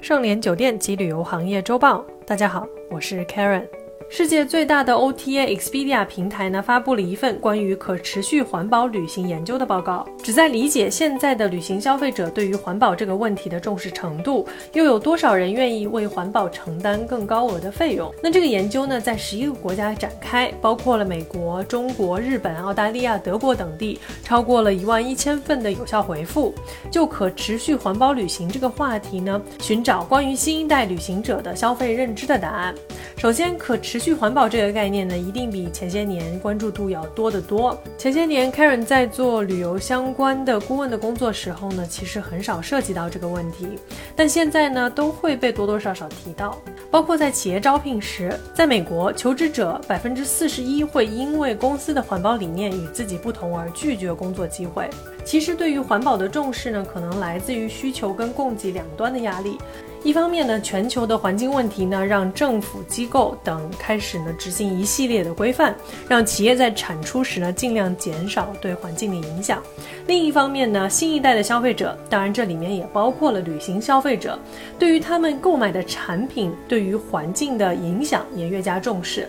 [0.00, 3.81] 盛联酒店及旅游行业周报，大家好，我是 Karen。
[4.14, 18.12] 世界最大的 OTA Expedia 平台呢，发布了一份关于可持续环保旅行研究的报告，旨在理解现在的旅行消费者对于环保这个问题的重视程度，又有多少人愿意为环保承担更高额的费用？
[18.22, 26.54] 那这个研究呢，在十一个国家展开，包括了美国、中国、日本、澳大利亚、德国等地，超过了一万一千份的有效回复。
[26.90, 32.74] 就可持续环保旅行这个话题呢，寻找关于新一代旅行者的消费认知的答案。
[33.16, 37.80] 首先，可持续环保这个概念呢，一定比前些年关注度要多得多。
[37.96, 43.78] 前些年，Karen 在做旅游相关的顾问的工作时候呢，其实很少涉及到这个问题，
[44.16, 46.58] 但现在呢，都会被多多少少提到。
[46.90, 54.90] 包括在企业招聘时，在美国，求职者百分之四十一会因为公司的环保理念与自己不同而拒绝工作机会。
[55.24, 59.56] 其实，对于环保的重视呢，可能来自于需求跟供给两端的压力。
[60.04, 65.74] 一方面呢，全球的环境问题呢，让政府机构等开始呢执行一系列的规范，
[66.08, 69.62] 让企业在产出时呢尽量减少对环境的影响。
[70.08, 74.36] 另一方面呢，新一代的消费者，当然这里面也包括了旅行消费者，
[74.76, 79.28] 对于他们购买的产品对于环境的影响也越加重视。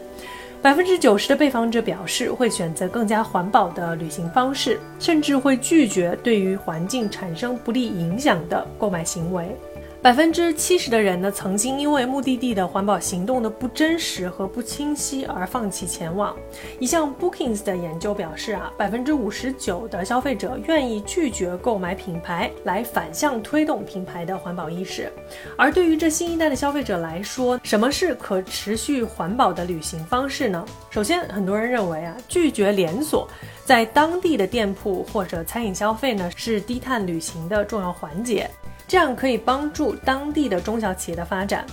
[0.60, 9.56] 百分之九十的被访者表示会选择更加环保的旅行方式，甚至会拒绝对于环境产生不利影响的购买行为。
[10.04, 16.36] 百分之七十的人呢，曾经因为目的地的环保行动的不真实和不清晰而放弃前往。
[16.78, 25.10] 一项 Bookings 的研究表示啊，百分之五十九的消费者愿意拒绝购买品牌来反向推动品牌的环保意识。
[25.58, 30.66] 而对于这新一代的消费者来说，什么是可持续环保的旅行方式呢？
[30.90, 33.26] 首先，很多人认为啊，拒绝连锁
[33.64, 38.52] 在当地的店铺或者餐饮消费呢，是低碳旅行的重要环节。
[38.94, 41.66] 这样可以帮助当地的中小企业的发展。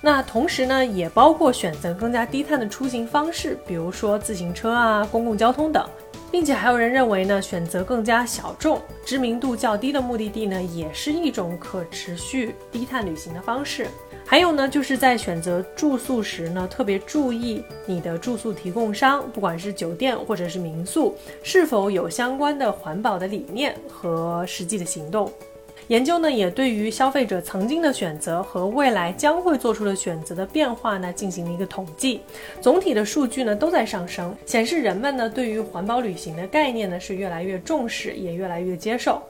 [0.00, 5.84] 那同时呢，也包括选择更加低碳的出行方式，比如说自行车啊、公共交通等。
[6.30, 13.88] 并且还有人认为呢，选择更加小众、知名度较低的目的地呢，也是一种可持续低碳旅行的方式。
[14.24, 25.28] 还有呢，就是在选择住宿时呢，特别注意你的住宿提供商，不管是酒店或者是民宿，是否有相关的环保的理念和实际的行动。
[25.86, 32.20] 研究呢，也对于消费者曾经的选择和未来将会做出的选择的变化呢，进行了一个统计。
[32.60, 39.22] 总体的数据呢都在上升，显示人们呢对于环保旅行的概念呢是越来越重视，也越来越接受。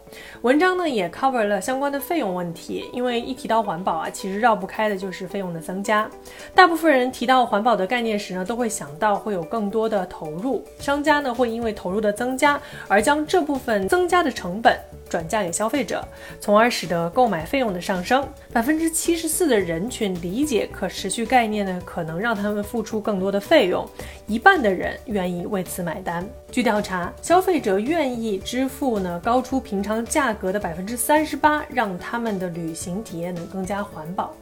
[0.42, 6.10] 文章呢也 cover 了相关的费用问题，因为一提到环保啊，其实绕不开的就是费用的增加。
[6.54, 14.76] 大部分人提到环保的概念时呢，都会想到会有更多的投入，商家呢会因为投入的增加而将这部分增加的成本。
[15.08, 16.06] 转嫁给消费者，
[16.40, 18.26] 从而使得购买费用的上升。
[18.52, 23.88] 百分之七十四的人群理解可持续概念呢，可能让他们付出更多的费用，
[24.26, 26.28] 一半的人愿意为此买单。
[26.50, 34.34] 据调查，消费者愿意支付呢高出平常价格的百分之三十八，让他们的旅行体验呢更加环保。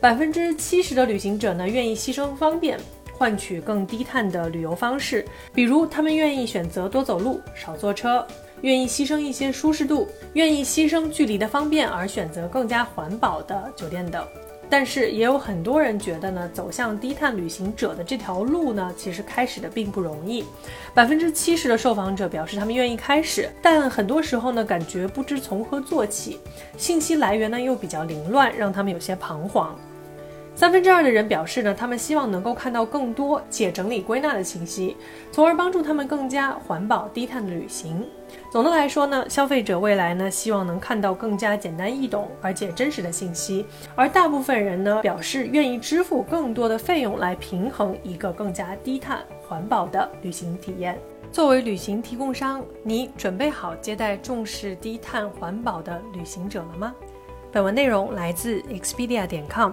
[0.00, 2.78] 百分之七十的旅行者呢愿意牺牲方便，
[3.12, 8.26] 换取更低碳的旅游方式，比如他们愿意选择多走路，少坐车。
[8.62, 14.26] 愿意牺牲一些舒适度，愿意牺牲距离的方便而选择更加环保的酒店等，
[14.68, 20.44] 但是也有很多人觉得呢，走向低碳旅行者的这条路呢，其实开始的并不容易。
[20.94, 26.38] 百分之七十的受访者表示他们愿意开始，但很多时候呢，感觉不知从何做起，
[26.76, 29.78] 信息来源呢又比较凌乱，让他们有些彷徨。
[30.54, 34.94] 三分之二的人表示呢，他们希望能够看到更多且整理归纳的信息，
[35.32, 38.06] 从而帮助他们更加环保低碳的旅行。
[38.52, 50.98] 总的来说呢，消费者未来呢希望能看到更加简单易懂而且真实的信息，而大部分人呢表示愿意支付更多的费用来平衡一个更加低碳环保的旅行体验。
[51.32, 56.94] 作为旅行提供商，你准备好接待重视低碳环保的旅行者了吗？
[57.50, 59.72] 本文内容来自 Expedia 点 com。